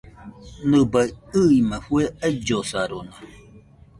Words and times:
Nɨbaɨ 0.69 1.05
ɨima 1.47 1.77
fue 1.85 2.03
aillosarona. 2.25 3.13